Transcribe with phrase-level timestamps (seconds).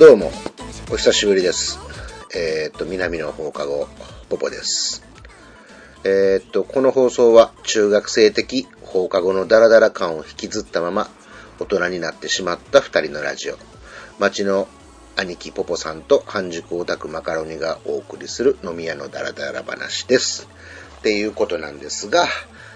[0.00, 0.32] どうも、
[0.90, 1.78] お久しぶりです。
[2.34, 3.86] えーっと、南の放課後、
[4.30, 5.04] ポポです。
[6.04, 11.10] えーっと、この放送は中学生的放課後のダラダラ感を引きずったまま
[11.58, 13.58] 大人になってしまった二人のラジオ。
[14.18, 14.68] 町の
[15.16, 20.48] 兄貴ポポさんと半熟オタクマカロニがお送りする飲み屋のダラダラ話です。
[21.00, 22.26] っていうことなんですが、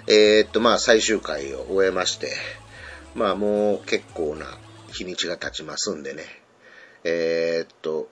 [0.09, 2.35] えーっと、まあ最終回を終えまして、
[3.15, 4.45] まあもう結構な
[4.93, 6.44] 日にちが経ちますんでね、
[7.05, 8.09] えーっと、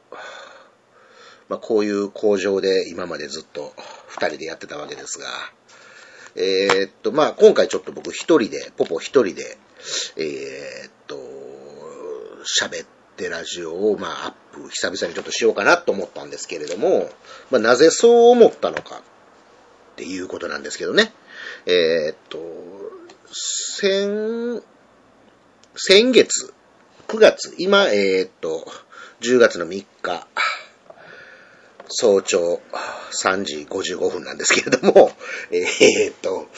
[1.49, 3.75] まあ、こういう工場で今までずっと
[4.07, 5.27] 二人でやってたわけですが、
[6.35, 9.59] えーっと、まあ、今回ちょっと僕一人で、ポポ一人で、
[10.17, 11.17] えーっと、
[12.61, 17.11] 喋ってラジオを、まあ、アップ、久々にちょっとしようかなと思ったんですけれども、
[17.51, 21.13] まあ、なぜそう思ったのかっていうことなんですけどね。
[21.67, 22.39] えーっと、
[23.31, 24.63] 先、
[25.77, 26.55] 先月、
[27.09, 28.67] 9月、今、えーっと、
[29.23, 30.27] 10月の3日、
[31.89, 32.61] 早朝
[33.13, 35.13] 3時55分なんですけれども、
[35.53, 36.49] えーっと、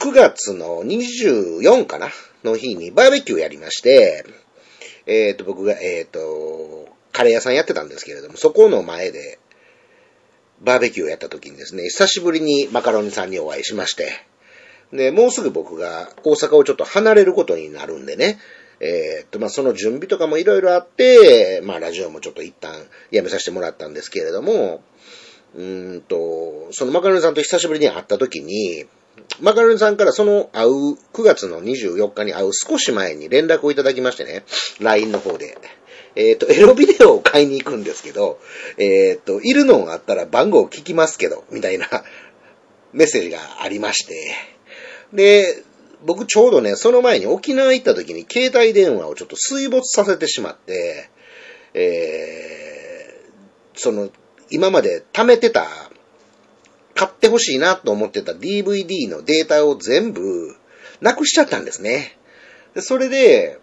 [0.00, 2.10] 9月の24かな
[2.42, 4.24] の日にバーベキューやりまして、
[5.06, 9.38] えーっと、僕が、えーっと、カレー屋さんやってたんですけれども、そこの前で、
[10.60, 14.10] バーベキューをやった時にですね、久しぶりにマカロニさんにお会いしまして、
[14.92, 18.40] で、もうすぐ僕が大阪をちょっと離れることになるんでね、
[18.80, 22.74] えーっと、まあ、その準備とかもいろいろあって、まあ、ラジオもちょっと一旦
[23.10, 24.82] やめさせてもらったんですけれども、
[25.54, 28.86] うーんと、そのマカロニさんと久しぶりに会った時に、
[29.40, 30.70] マカロニさんからその会う、
[31.12, 34.44] 9月の24日に会う少し前に連絡をいただきましてね、
[34.80, 35.58] LINE の方で。
[36.16, 38.40] えっ、と、エロビデオを買いに行くんですけど、
[38.78, 41.86] えっ、と、いるのがあったら番号を聞きますけど、みたいな
[42.92, 44.34] メッセージがありまして。
[45.12, 45.62] で、
[46.04, 51.10] 僕ちょうどね、その前に沖縄行った時に携帯電話をちょっと水没させてしまって、
[51.74, 54.10] えー、その、
[54.50, 55.66] 今まで貯めてた、
[56.94, 60.54] 買ってほしいなと思ってた DVD のデータを全部
[61.00, 62.18] なくしちゃったんですね。
[62.74, 63.58] でそれで、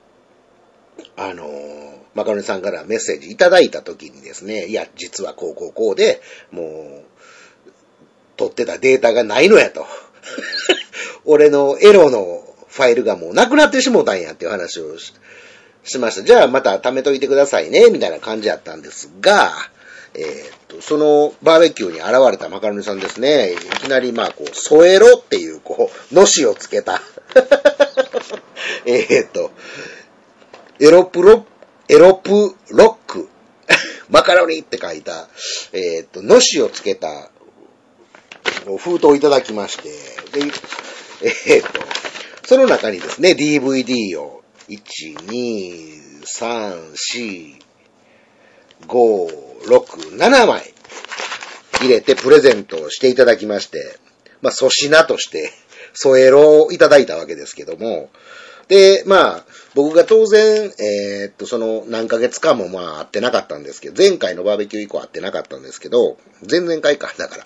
[1.16, 1.88] あのー
[2.18, 7.04] マカロニさんからメッセージいただいた時にですね、いや、実はこうこうこうで、もう、
[8.38, 9.86] 取ってたデータがないのやと。
[11.26, 15.14] 俺のエロのファイルがもうなくなってしもうたんやっていう話をし
[15.84, 16.24] しました。
[16.24, 19.54] じゃあまた貯めといてくださいね、みたいな感じやったんですが、
[20.14, 27.02] えーっと、そのバーベキューに現れたマカロニさんですね、いきなりまあこう、添えろっていう、こう、のしをつけた。
[28.86, 29.52] えっと、
[30.80, 31.46] エロプロ、
[31.88, 33.30] エロプロック、
[34.10, 35.30] マカロニって書いた、
[35.72, 37.30] えーっと、のしをつけた、
[38.76, 39.84] 封筒をいただきまして、
[40.38, 40.46] で、
[41.46, 41.80] えーっと、
[42.46, 47.62] その中にですね、DVD を、1、2、3、4、
[48.88, 50.74] 5、6、7枚
[51.80, 53.98] 入れてプレゼントをしていただきまして、
[54.42, 55.52] まあ、粗品として、
[55.94, 58.12] 添えろをいただいたわけですけども、
[58.68, 59.46] で、まあ、
[59.78, 66.18] 僕が当然、えーっと、その何ヶ月間もまあ会ってなかったんですけど、前回のバーベキュー以降会ってなかったんですけど、
[66.50, 67.44] 前々回か、だから。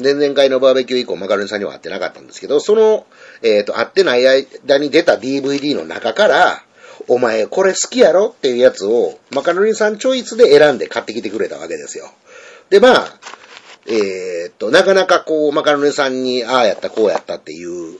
[0.00, 3.04] 前々回のバーベキュー以降、マカロニさんには会ってなかったんですけど、その、
[3.42, 6.62] えーっと、会ってない間に出た DVD の中から、
[7.08, 12.12] お前これ好きやろっていうやつを、マカロニさんチョイスで選んで買ってきてくれたわけですよ。
[12.70, 13.18] で、まあ、
[13.86, 17.98] えーっと、なかなかこう、マカロニさんに、ああやった、こうやったっていう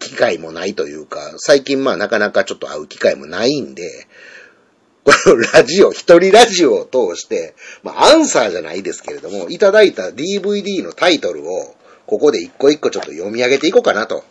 [0.00, 4.08] 機会もないというか、最近まあなかなかちょっと会う機会もないんで、
[5.04, 14.24] このラジオ、一人ラジオを通して、まあアンサーじゃないですけれども、いただいた DVD のタイトルを、ここで一個一個ちょっと読み上げていこうかなと。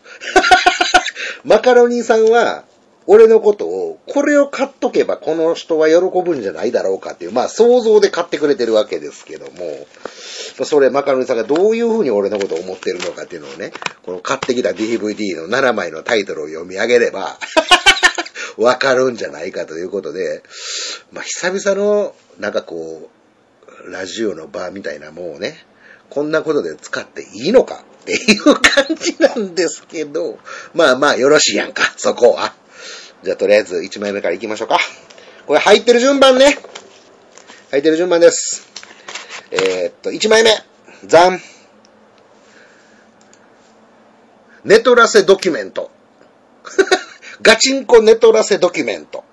[1.45, 2.65] マカロニさんは、
[3.07, 9.87] 俺のことを、これを買っとけばこの人は喜ぶんじゃないだろうかっていう、まあ想像で買ってくれてるわけですけども、
[10.65, 13.71] それマカロニさんがどういうふうに俺のことを思ってるのかっていうのをね、
[14.03, 17.37] この買ってきた DVD の7枚のタイトルを読み上げれば、
[18.57, 20.43] わかるんじゃないかということで、
[21.11, 23.09] まあ久々の、なんかこ
[23.85, 25.65] う、ラジオの場みたいなもうね、
[26.09, 30.39] こんなことで使っていいのかっていう感じなんですけど、
[30.73, 32.53] まあまあよろしいやんか、そこは。
[33.23, 34.79] じゃあとりあえず1枚目から行きましょうか。
[35.45, 36.57] これ入ってる順番ね。
[37.71, 38.78] 入ってる順番です。
[39.51, 40.51] えーっと、1枚目。
[41.05, 41.39] ザン。
[44.63, 45.89] ネトラセドキュメント。
[47.41, 49.23] ガチンコネトラセドキュメント。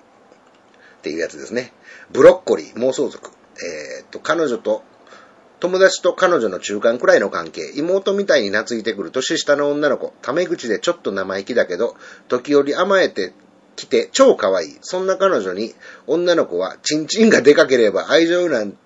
[0.99, 1.71] っていうやつですね。
[2.09, 3.29] ブロッコリー、妄想族。
[3.61, 4.83] えーっと、彼女と、
[5.59, 7.71] 友達と彼女の中間くらいの関係。
[7.75, 10.13] 妹みたいに懐いてくる年下の女の子。
[10.23, 11.95] タメ口でちょっと生意気だけど、
[12.27, 13.33] 時折甘えて
[13.75, 14.77] 来て超可愛い。
[14.81, 15.75] そんな彼女に
[16.07, 18.77] 女の子はチンチンがでかければ愛情なん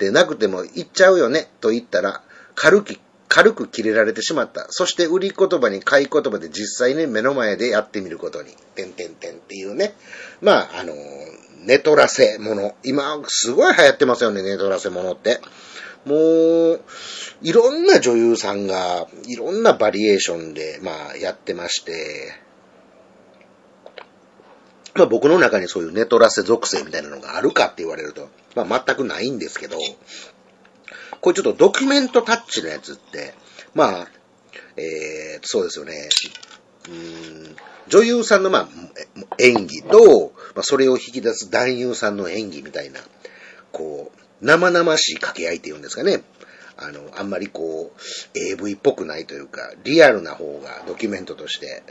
[0.00, 2.22] てなくても言っちゃうよねと言ったら
[2.54, 2.96] 軽く、
[3.28, 4.66] 軽く切れられてしまった。
[4.70, 8.50] そして売り言葉に買い言葉で実際に目の前でやってみることに。
[8.74, 9.94] てんてんてんっていうね。
[10.40, 10.94] まあ、あの
[11.64, 12.74] ネトラセもの。
[12.82, 15.40] 今、すごい流行ってますよね、ネトラセものって。
[16.06, 16.80] もう、
[17.42, 22.32] いろんな女優さんが、いろんなバリエーションで、まあ、やってまして、
[24.94, 29.78] まあ僕の中にそういうネトラセ属性みたいなのがあるかって言われると、まあ全くないんですけど、
[31.20, 33.34] これちょっとドキュメントタッチのやつって、
[33.74, 34.08] まあ、
[34.76, 36.08] えー、そうですよね。
[36.88, 37.56] うん
[37.88, 38.68] 女優さんのまあ
[39.38, 43.00] 演技と、まあ、それを引き出す男優さんの演技みたいな、
[43.72, 46.22] こう、生々しい掛け合いっていうんですかね。
[46.76, 51.82] あの、あんまりこう、AV っぽくないというか、リアルな方がドキュメントとして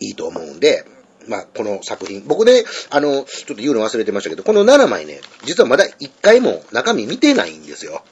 [0.00, 0.84] いいと思うんで、
[1.28, 2.24] まあ、この作品。
[2.26, 8.02] 僕ね、あの、ちょっと言うの忘れてましたけど、この7枚ね、実はまだ1回も中身見てないんですよ。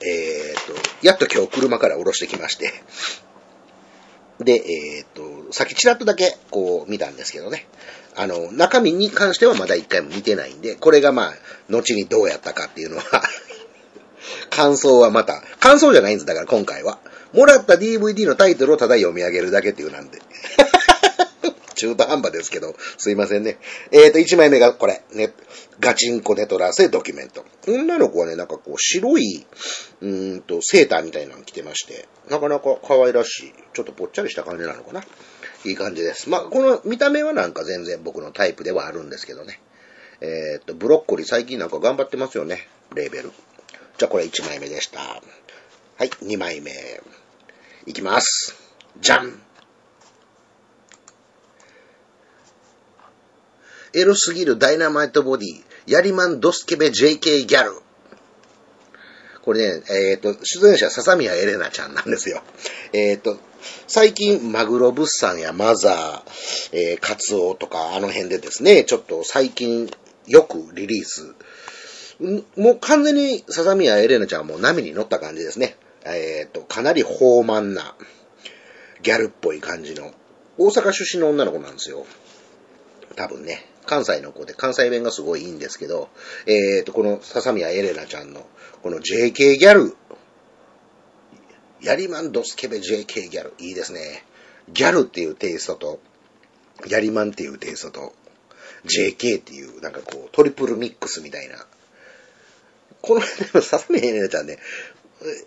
[0.00, 0.64] えー、っ
[1.00, 2.72] と、やっと今日車から降ろしてきまして。
[4.40, 5.08] で、えー、っ
[5.46, 7.66] と、さっきちらっとだけ、こう、見たんですけどね。
[8.14, 11.34] あの、中身に関してはまだ一回も見てないんで、これがまあ、
[11.68, 13.04] 後にどうやったかっていうのは
[14.50, 16.98] 感想はまた、感想じゃないんです、だから今回は。
[17.32, 20.20] もらった DVD のタイトルをただ読み上げるだけっていうなんで。
[21.78, 23.58] 中途半端ですけど、すいませんね。
[23.92, 25.32] えっ、ー、と、1枚目がこれ、ね、
[25.78, 27.44] ガチンコネトラセドキュメント。
[27.68, 29.46] 女の子はね、なんかこう、白い、
[30.00, 35.04] うんと、セーターみたいなの着てまして、なかなか可愛らしい、ちょっとぽっちゃりした感じなのかな。
[35.64, 36.28] いい感じです。
[36.28, 39.60] まあ、この見た目はなんか全然僕のタイプではあるんですけどね。
[40.20, 42.68] えっ、ー、と、ブロッコリー最近なんか頑張ってますよね。
[42.94, 43.30] レーベル。
[43.98, 45.00] じゃあこれ1枚目でした。
[45.00, 46.72] はい、2枚目。
[47.88, 48.54] いきます。
[49.00, 49.40] じゃん
[53.94, 57.80] エロすぎるダイナマイトボディ、ヤリマンドスケベ JK ギャル。
[59.40, 62.42] これね、えっ、ー、と、出演者、笹宮エレナちゃんなんですよ。
[62.92, 63.38] えっ、ー、と、
[63.86, 69.90] 最近、マグロ物産やマザー、えー、カツオとか、あの辺でですね、ちょっと最近、
[70.26, 71.34] よくリリース。
[72.56, 75.76] もう完全に笹宮エレナちゃんはもう波に乗った感じですね。
[76.04, 77.94] えっ、ー、と、かなり豊満な、
[79.02, 80.12] ギャルっぽい感じの、
[80.56, 82.06] 大阪出身の女の子なんですよ。
[83.16, 83.66] 多分ね。
[83.86, 86.10] 関西の子で、関西弁がすごいいいんですけど、
[86.46, 88.46] えっ、ー、と、この笹宮エレナちゃんの、
[88.82, 89.96] この JK ギャル、
[91.80, 94.24] ヤリマンドスケベ JK ギャル、いいですね。
[94.68, 96.00] ギャルっていうテイストと、
[96.86, 98.14] ヤリマンっていうテイストと、
[98.84, 101.66] JK っていう、なんかこう、トリプルミックスみたいな。
[103.00, 104.58] この、でも笹宮エレナちゃんね、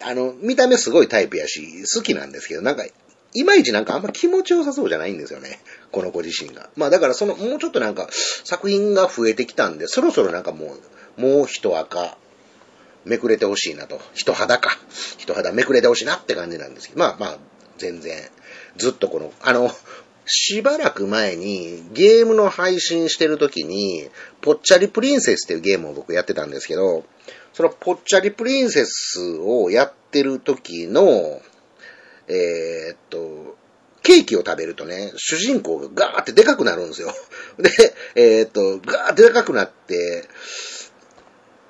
[0.01, 2.85] あの、見た目すごいタイプやし、好きなんですけど、なんか、
[3.33, 5.61] いまいちなんかあんま気持ちよさそうじゃないんですよね。
[5.91, 6.69] この子自身が。
[6.75, 8.09] まあだからその、もうちょっとなんか
[8.43, 10.75] 作品が増えてきたんで、そろそろなんかも
[11.17, 12.17] う、もう一赤、
[13.05, 14.01] めくれてほしいなと。
[14.13, 14.77] 人肌か。
[15.17, 17.37] 人肌めくれてほしいなって感じなんですけど、まあまあ、
[17.77, 18.21] 全然、
[18.77, 19.71] ずっとこの、あの、
[20.25, 24.09] しばらく前にゲームの配信してる時に、
[24.41, 27.03] ぽっちゃりプリンセスっていうゲームを僕やってたんですけど、
[27.53, 31.41] そのぽっちゃりプリンセスをやってる時の、
[32.27, 33.57] えー、っと、
[34.03, 37.13] ケーキを食べるとね、主人公がガーってでかくなるんですよ。
[37.59, 37.69] で、
[38.15, 40.25] えー、っと、ガーってでかくなって、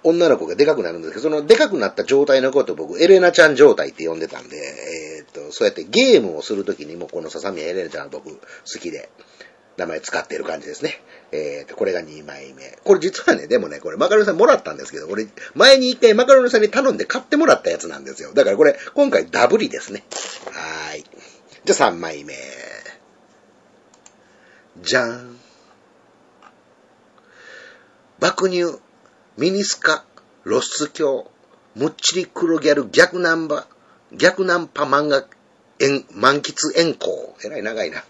[0.03, 8.39] 女の子がでかくなるんですけど、そのでかくなった状態のことを僕、エレナちゃん状態って呼んでたんで、えー、っと、そうやってゲームをするときにもこの笹宮エレナちゃん僕好
[8.79, 9.09] きで、
[9.77, 11.01] 名前使ってる感じですね。
[11.31, 12.77] えー、と、これが2枚目。
[12.83, 18.33] これ実はね、でもね、これマカロニさんもらったんですけど、これ前に一回マカロニさんに頼んで買ってもらったやつなんですよ。
[18.33, 20.03] だからこれ今回ダブリですね。
[20.51, 21.05] はーい。
[21.63, 22.35] じゃあ3枚目。
[24.81, 25.37] じゃーん。
[28.19, 28.79] 爆乳、
[29.37, 30.05] ミニスカ、
[30.43, 31.23] 露出鏡、
[31.75, 33.67] むっちり黒ギャル逆ナンバ、
[34.11, 35.25] 逆ナンパ漫画、
[36.13, 37.35] 満喫遠行。
[37.43, 38.03] えらい長いな。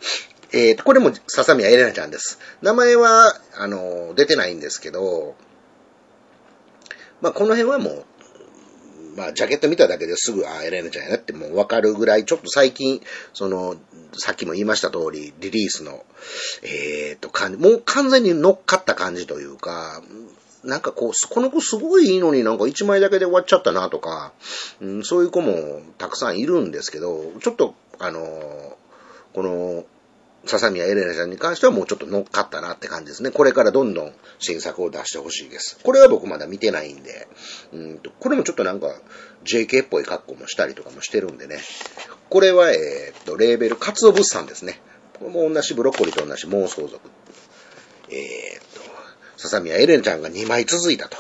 [0.54, 2.40] えー、と、これも笹宮エレナちゃんです。
[2.62, 5.36] 名前は、あの、出てないんですけど、
[7.22, 8.06] まあ、この辺はもう、
[9.16, 13.02] まあ、ジャケット見ただけですぐ、あ、エレナちゃんやなってもうわかるぐらい、ちょっと最近、
[13.34, 13.76] その、
[14.14, 16.06] さっきも言いました通り、リリースの、
[16.64, 20.02] えー、と、感じ、もう完全に乗っかった感じというか、
[20.64, 24.34] なんかこう、この子すごいいいのになんか一枚だけで終わっちゃったなとか、
[24.82, 28.78] うん、そういう子もたくさんいるんですけど、ちょっと、あの、
[29.34, 29.86] この、
[30.46, 33.32] 笹宮エレナちゃんに関してはもうちょっと乗っかったなって感じですね。
[33.32, 35.80] これからどんどん新作を出してほしいです。
[35.84, 37.28] これは僕まだ見てないんで、
[37.74, 38.88] うんと、これもちょっとなんか
[39.46, 41.60] JK っぽい格好もしたりとかもしてるんでね。
[42.30, 44.82] これは、えー、っと、レーベル、カツオ物産ですね。
[45.20, 47.10] これも同じブロッコリーと同じ妄想族。
[48.10, 48.82] えー、っと、
[49.38, 51.18] 笹宮エレンちゃんが2枚続いたと。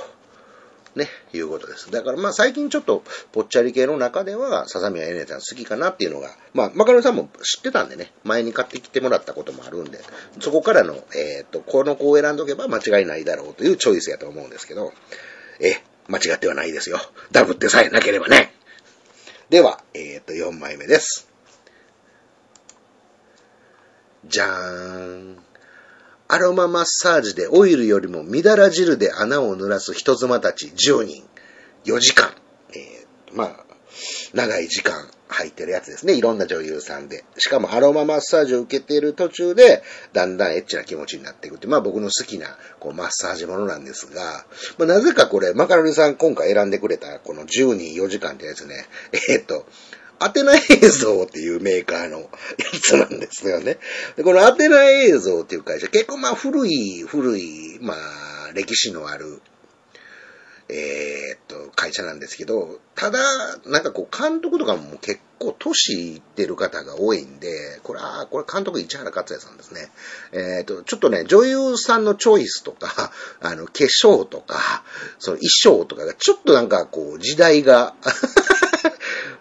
[0.96, 1.90] ね、いうことです。
[1.90, 10.00] だからまあ最近ちょっとぽっちゃり系の中では笹宮エレンちゃん好きかなっていうのが、まあマカロニさんも知ってたんでね、前に買ってきてもらったこともあるんで、
[10.40, 14.92] そこからの、えー、っと、この子を選んどけば間違いないだろうというチョイスやと思うんですけど、
[15.62, 17.00] え、間違ってはないですよ。
[17.32, 18.54] ダブってさえなければね。
[19.50, 21.30] では、えー、っと、4枚目です。
[24.26, 25.51] じゃーん。
[26.32, 31.24] アロママッサージでオイルよりもみだら汁で穴を濡らす人妻たち10人。
[31.84, 32.32] 4時間。
[32.70, 33.66] えー、まあ、
[34.34, 36.14] 長い時間入ってるやつですね。
[36.14, 37.26] いろんな女優さんで。
[37.38, 39.84] しかもアロママッサージを受けている途中で、
[40.14, 44.46] だんだんエッチな気持ちになっていくって、まあ僕の好きなこうマッサージものなんですが、
[44.78, 48.86] まあなぜかこれ、マカロニさん今回選んでくれたこの10人4時間ってやつね、
[49.30, 49.66] えー、っと、
[50.24, 52.28] アテナ映像っていうメーカーのや
[52.82, 53.78] つなんですよね。
[54.16, 59.42] で、このアテナ映像っていう会社、結構まあ古い、古い、まあ歴史のある、
[60.70, 63.20] えー、っと、会社なんですけど、ただ、
[63.66, 69.90] なんかこう監督とかも結構年いってる方が多いんで、これは、これ監督市原克也さんですね。
[70.32, 73.12] えー、っと、ちょっとね、女優さんのチョイスとか、
[73.42, 74.84] あの、化粧とか、
[75.20, 77.94] その衣装とかがちょっとなんかこう時代が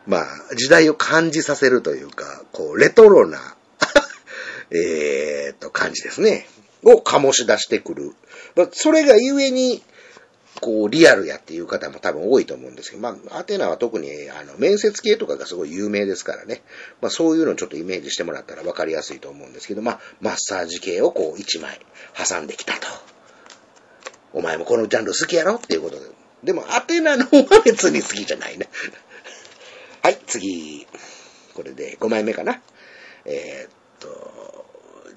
[0.06, 3.56] まあ、時代を感じさせるというか、こう、レトロな
[4.72, 6.46] えっと、感じですね。
[6.82, 8.12] を醸し出してくる。
[8.56, 9.82] まあ、それがゆえに、
[10.60, 16.62] こう、リアルやっていう方も多分多いと思うんですけど、まあ、アテナは特に、あの、面接系とかがすごい有名ですからね。
[17.00, 21.80] まあ、そういうのをちょっとイメージしてもらったら分かりやすいと思うんですけど、まあ、マッサージ系をこう、一枚
[22.16, 22.80] 挟んできたと。
[24.32, 26.06] お前もこのジャンル好きやろっていうことで。
[26.44, 28.68] でも、アテナの方は別に好きじゃないね。
[30.30, 30.86] 次。
[31.54, 32.60] これで5枚目かな。
[33.24, 34.66] えー、っと、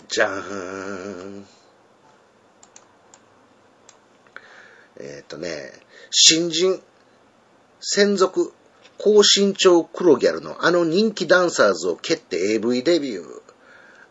[0.10, 1.46] じゃーん。
[4.98, 5.72] えー、っとね、
[6.10, 6.82] 新人、
[7.80, 8.54] 専属、
[8.98, 13.26] 高身長黒ギャルのあの人気ダンサーズを蹴って AV デビュー。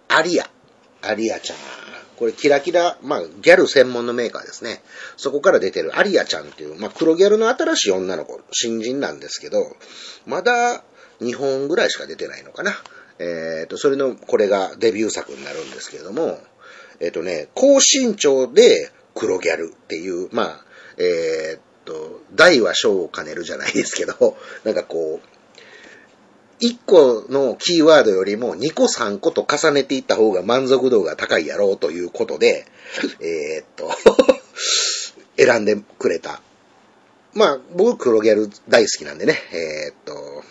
[0.09, 0.49] アリア。
[1.03, 1.59] アリアちゃん。
[2.17, 4.83] これキラキラ、まあ、ギャル専門のメーカーですね。
[5.17, 9.77] そこから出てるアリアちゃんっていう、まあ、黒ギャルの新しい女の子、新人なんですけど、
[10.27, 10.85] まだ
[11.23, 12.73] 2本ぐらいしか出てないのかな。
[13.19, 16.39] えっ、ー、と、それの、これがデビュー作になるんですけれども、
[17.01, 20.65] えっ、ー、とね、高身長で黒ギャルっていう、まあ、
[20.99, 32.67] えっ、ー、と、大は小を兼ねるじゃないですけど、 なんかこう、1個のキーワードよりも2個3個と重ねていった方が満足度が高いやろうということで、
[33.21, 33.91] え、っ と
[35.37, 36.41] 選んでくれた。
[37.35, 40.45] まあ、僕黒ギャル大好きなんでね、え、っと、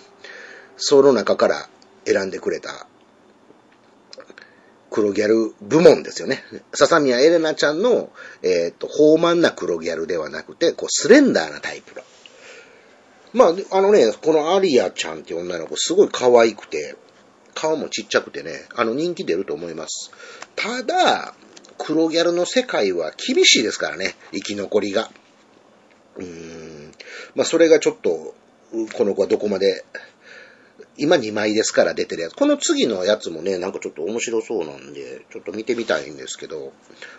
[0.81, 1.69] その中から
[2.05, 2.87] 選んでくれた
[4.91, 6.43] 黒ギャル部門ですよね。
[6.73, 8.11] 笹宮エレナちゃんの、
[8.43, 12.01] えー、っと、豊満な黒ギャルではなくて、こう、スレンダーなタイプの。
[13.33, 16.95] まあ、あのね、このアリアちゃんって女の子すごい可愛くて、
[17.53, 20.11] 顔もちっちゃくてね、あの人気出ると思います。
[20.57, 21.35] ただ、
[21.77, 25.09] 黒ギャルの世界は厳しいですからね、生き残りが。
[26.17, 26.91] うーん。
[27.35, 28.35] まあ、それがちょっと、
[28.93, 29.85] この子はどこまで、
[31.01, 32.35] 今2枚ですから出てるやつ。
[32.35, 36.73] この次のやつもね、なんかちょっと面白そうなんで、ちょっと見てみたいんですけど、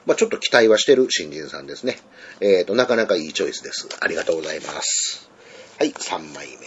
[0.07, 1.99] まあ、ちょっと期待はしてる新人さんですね。
[2.41, 3.89] えっ、ー、と、なかなかいいチョイスです。
[4.01, 5.29] ありがとうございます。
[5.81, 6.63] はい、3枚目。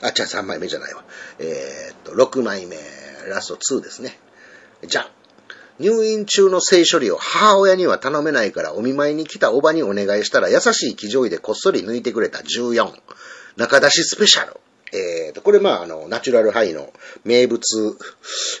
[0.00, 1.04] あ、違う、3枚目じゃないわ。
[1.38, 2.76] えー、と、6枚目。
[3.28, 4.18] ラスト2ですね。
[4.86, 5.06] じゃん。
[5.78, 12.92] 入院中の性処理を母親には頼めないからお見舞いに来たおばにお願いしたら優しい気丈医でこっそり抜いてくれた14。
[13.56, 14.60] 中出しスペシャル。
[14.92, 16.92] えーと、これまああの、ナチュラルハイの
[17.24, 17.96] 名物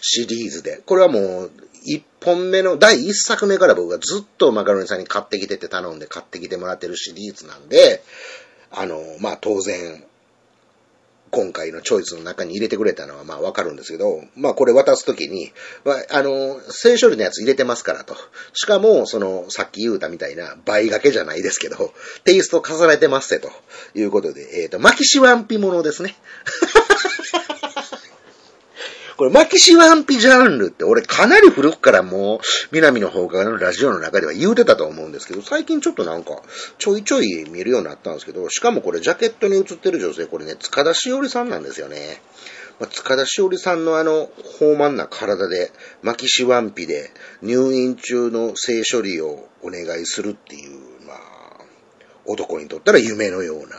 [0.00, 1.50] シリーズで、これはもう、
[1.84, 8.02] 一本目の、第一作目から僕がずっとマカロニさんに買ってきてって頼んで買ってきてもらってるシリーズなんで、
[8.70, 10.04] あの、まあ、当然、
[11.30, 15.52] 今回のチョイスの中に入れてくれたのはまあわかるんですけど、まあこれ渡すときに、
[15.84, 18.16] まあ、あの、性処理のやつ入れてますからと。
[18.52, 21.92] しかも、その、さっき言うたみたいな倍掛けじゃないですけど、
[22.24, 23.50] テイスト重ねてますせと
[23.94, 26.16] いうことで、えっ、ー、と、巻きしわんぴものですね。
[29.20, 32.40] これ、マキシワンピジャンルって俺かなり古くからもう、
[32.72, 36.40] 南の方からのラジオの中では言うてたと思うんですけど、最近ちょっとなんか、
[36.78, 42.22] ちょいちょい見るようになったんですけど、しかもこれジャケットに映ってる女性、これね、塚田しおりさんなんですよね。
[42.78, 47.10] ま、塚田しおりさんのあの、豊満な体で、マキシワンピで
[47.42, 51.18] 入院中の性処理をお願いするっていう、まあ、
[52.24, 53.76] 男にとったら夢のような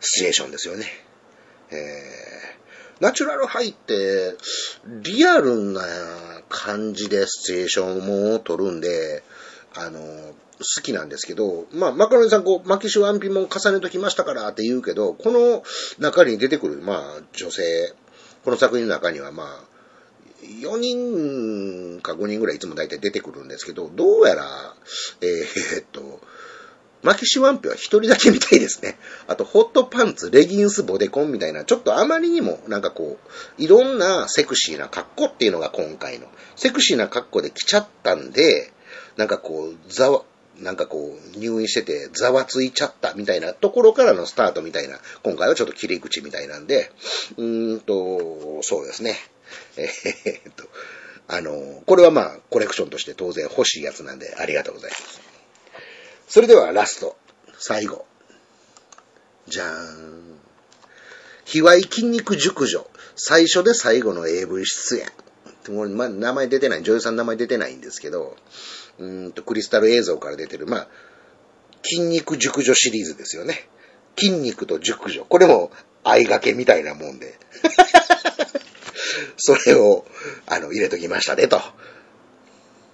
[0.00, 0.86] シチュエーションですよね。
[1.70, 2.49] えー
[3.00, 4.36] ナチュラルハイって、
[5.02, 5.82] リアルな
[6.48, 9.22] 感じでシチュエーションも撮るんで、
[9.74, 15.62] あの、好きなんですけど、まあ、マカロニさん、こう、巻きシュワンピも重ねときましたからって言うけど、この
[15.98, 17.94] 中に出てくる、まあ、女性、
[18.44, 19.70] この作品の中には、まあ、
[20.42, 24.74] 4人か5人ぐらいいつも大体出てくるんですけど、どうやら、
[25.22, 26.20] えー、っと、
[27.02, 28.98] マキシワンピは一人だけみたいですね。
[29.26, 36.26] あと、ホットパンツ、レギンス、ボデコンみたいな、ちょっとあまりにも、なんかこう、いろんなセクシーな格好っていうのが今回の。
[36.56, 38.72] セクシーな格好で来ちゃったんで、
[39.16, 40.22] なんかこう、ざわ、
[40.58, 46.92] なんかこう、入院してて、ざわついちゃったみたいなところからのスタートみたいな、今回はちょっと切り口みたいなんで、
[47.38, 49.16] うーんと、そうですね。
[49.76, 50.68] えー、っと、
[51.28, 55.29] あの、これはまあ、コレクションとして当然欲しいやつなんで、ありがとうございます。
[56.30, 57.16] それではラスト、
[57.58, 58.06] 最後。
[59.48, 60.38] じゃーん。
[61.44, 65.74] 卑猥筋肉熟女、最初で最後の AV 出演。
[65.74, 68.36] もう、ま、名前出てない、女優さん名前出てないんですけど、
[69.00, 70.88] うんと、クリスタル映像から出てる、まあ、
[71.82, 73.68] 筋肉熟女シリーズですよね。
[74.16, 75.24] 筋肉と熟女。
[75.24, 75.72] これも、
[76.04, 77.40] 相掛けみたいなもんで。
[79.36, 80.06] それを、
[80.46, 81.60] あの、入れときましたね、と。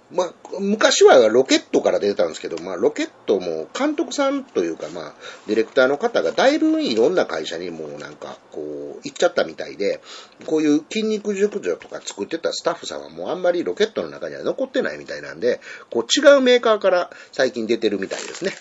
[0.09, 5.13] まあ、昔はロケットから出てたんですけど、まあ、ロケットも監督さんというか、まあ、
[5.47, 10.01] ディレクターの方がだいぶいろんな会社にもうなんか、こう、行っちゃったみたいで、
[10.45, 15.59] こういう筋肉熟女とか作ってたスタッフさんはもうあんまりロケットの中には残ってないみたいなんで、
[15.89, 18.53] こう違うメーカーから最近出てるみたいですね。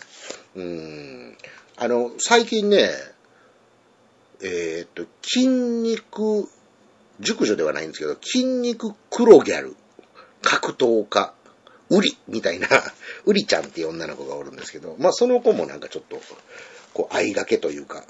[0.57, 1.37] うん。
[1.77, 2.91] あの、最近ね、
[4.43, 6.49] えー、っと、筋肉
[7.21, 9.77] 熟女ではないんですけど、筋肉黒ギャル、
[10.43, 11.35] 格闘家、
[11.91, 12.69] うりみたいな、
[13.25, 16.21] うりちゃんっていう女の子がおるんですけど、まあその子もなんかちょっと、
[16.95, 18.05] こう、相掛けというか、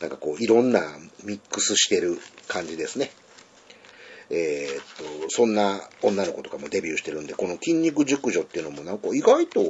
[0.00, 3.10] なんかこう、いろんなミックスしてる感じですね。
[4.34, 9.60] えー、っと、そんな女の子とかもデビューしてるんで、この筋肉熟女っていうのもなんか意外と、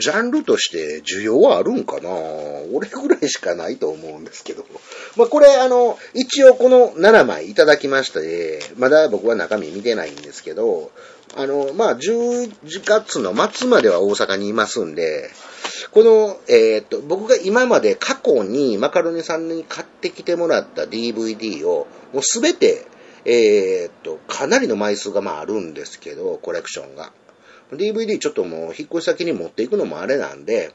[0.00, 2.08] ジャンルとして需要はあるんかな
[2.72, 4.64] 俺ぐらいしかないと思うんですけど。
[5.16, 10.90] まあ、これ、あの、一応この7枚いただきましたで、まだ僕は中身見てないんですけど、
[11.36, 12.50] あの、まあ、10
[12.84, 15.30] 月の末までは大阪にいますんで、
[15.92, 22.86] この、えー、っと、僕が今まで過去にマカロニさんに買ってきてもらった DVD を、もうすべて、
[23.24, 27.12] えー、っと、かなりの枚数がまああるんですけど、コレクションが。
[27.72, 30.72] DVD ちょっともう引っ越し先に持っていくのもあれなんで、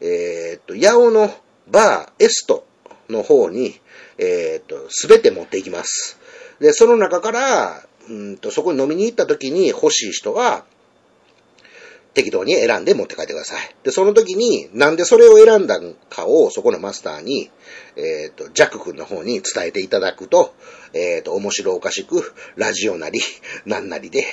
[0.00, 1.30] えー、っと、ヤオの
[1.70, 2.66] バーエスト
[3.10, 3.78] の方に、
[4.18, 6.18] えー、っと、すべて持っていきます。
[6.60, 10.64] で、その中から、うんと、そこに飲みに行った時に欲しい人は、
[12.14, 13.74] 適当に選んで持って帰ってください。
[13.84, 17.50] で、その時に、なんでそれを選んだかを、そこのマスターに、
[17.96, 20.54] えっ、ー、と、ジャック君の方に伝えていただくと、
[20.92, 23.20] えっ、ー、と、面白おかしく、ラジオなり、
[23.64, 24.24] なんなりで、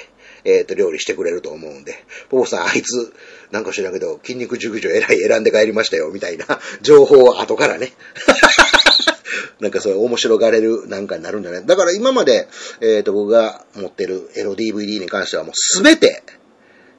[0.43, 1.95] えっ、ー、と、料理してくれると思うんで、
[2.29, 3.13] ポポさん、あいつ、
[3.51, 6.45] なんか知らんけど、筋肉熟女えらい選んで帰りましたよ、みたいな
[6.81, 7.93] 情報を後からね。
[9.59, 12.47] なんかそういう面白がれるなんかになるんじゃないだから今まで、
[12.79, 16.23] えっ、と、僕が持ってるエロ DVD に関してはもうすべて、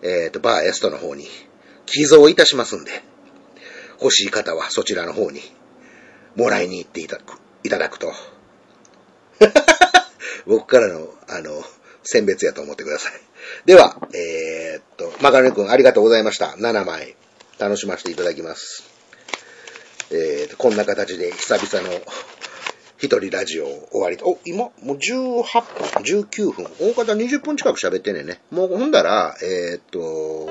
[0.03, 1.27] えっ、ー、と、バーエストの方に
[1.87, 3.03] 寄贈いたしますんで、
[4.01, 5.41] 欲しい方はそちらの方に
[6.37, 8.13] もらいに行っていただく、いただくと。
[10.47, 11.65] 僕からの、あの、
[12.05, 13.13] 選別やと思ってください。
[13.67, 16.55] では、えー、っと、マカロニ君ありがとうございました。
[16.59, 17.17] 7枚、
[17.59, 18.85] 楽しませていただきます。
[20.11, 22.01] えー、っと、こんな形で久々の
[22.99, 28.41] 一人ラジオ終わりと、お、今、もう18分、19分、大方20分近く喋ってんねんね。
[28.51, 30.49] もうほんだら、えー、っと、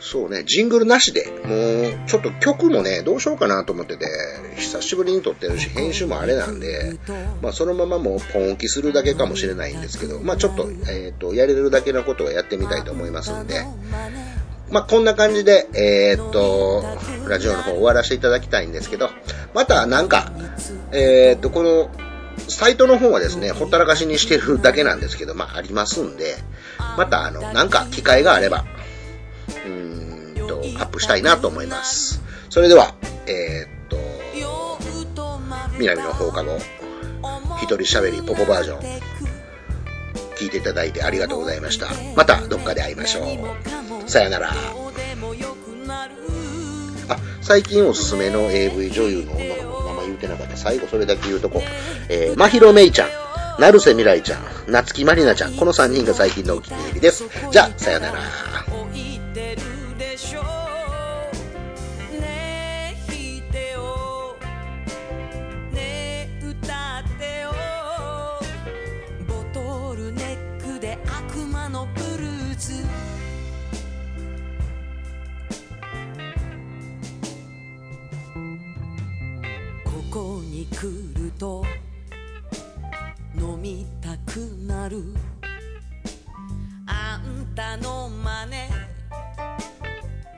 [0.00, 4.06] そうね、ジングルなしで、もう、ちょっと曲もね、どうしようかなと思ってて、
[4.56, 6.98] 久しぶりに撮ってるし、編集もあれなんで、
[7.42, 13.64] まあ、そのままもう、ポンキするだけかもしれないんですけど、まあ、ちょっと、えっ、と、やれるだけのことはやってみたいと思いますんで、
[14.74, 16.82] まあ、こんな感じで、えー、っと、
[17.28, 19.08] ラジオの方終わらせていただきたいんですけど、
[19.54, 20.32] またなんか、
[20.90, 21.90] えー、っと、この、
[22.48, 26.34] サイトの方はですね、ほったらかしにしてるだけなんですけど、まあ、ありますんで、
[26.98, 28.64] また、あの、なんか機会があれば、
[29.64, 32.20] うんと、アップしたいなと思います。
[32.50, 32.96] それでは、
[33.28, 33.96] えー、っと、
[35.78, 36.58] 南の放課後、
[37.62, 39.13] 一人喋りポポバージョン、
[40.34, 41.88] 聞いていただいてありがとうございました。
[42.16, 43.22] またどっかで会いましょ
[44.06, 44.10] う。
[44.10, 44.52] さよなら。
[47.08, 50.56] あ、最近おすすめの AV 女優の女の子の名前言うてなかった。
[50.56, 51.62] 最後それだけ言うとこ。
[52.08, 53.08] えー、まひろめいちゃん、
[53.58, 57.24] 成瀬みらいちゃん、夏木まりなちゃん、この3人が最近のお気に入りです。
[57.50, 58.53] じゃあ、さよなら。
[81.38, 81.64] と
[83.36, 85.02] 飲みたくなる。
[86.86, 88.52] あんたの真似。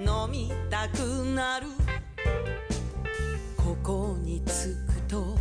[0.01, 0.99] 飲みたく
[1.35, 1.67] なる。
[3.57, 5.37] ここに着くと。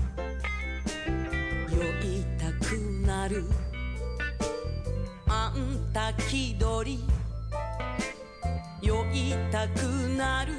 [1.69, 3.45] 酔いたくなる。
[5.27, 7.03] あんた気取り。
[8.81, 9.79] 酔いたく
[10.17, 10.53] なる。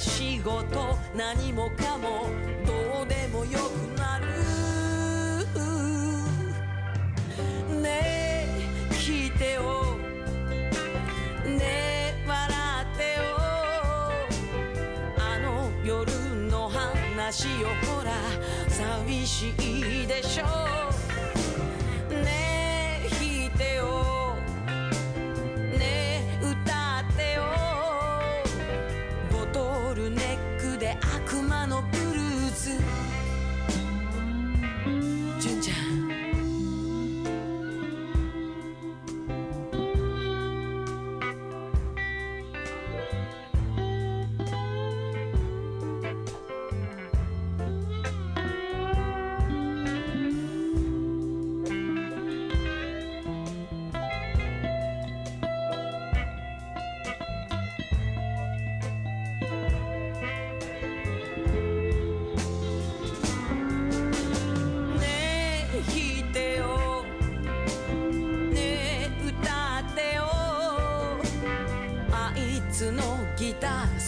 [0.00, 2.30] 仕事何もかも
[2.66, 4.24] どうでもよくなる
[7.82, 9.96] ねえ聞いてよ。
[11.44, 12.48] ねえ笑
[12.94, 13.22] ってよ。
[15.18, 16.10] あの夜
[16.48, 18.12] の話よほら
[18.70, 20.46] 寂しいでしょ。
[22.14, 22.49] ねえ。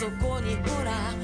[0.02, 1.14] そこにほら